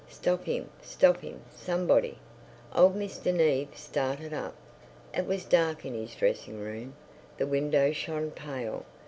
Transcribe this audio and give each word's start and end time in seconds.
Stop 0.09 0.45
him, 0.45 0.67
stop 0.81 1.17
him, 1.21 1.41
somebody! 1.55 2.17
Old 2.73 2.95
Mr. 2.95 3.31
Neave 3.31 3.77
started 3.77 4.33
up. 4.33 4.55
It 5.13 5.27
was 5.27 5.45
dark 5.45 5.85
in 5.85 5.93
his 5.93 6.15
dressing 6.15 6.59
room; 6.59 6.95
the 7.37 7.45
window 7.45 7.91
shone 7.91 8.31
pale. 8.31 8.83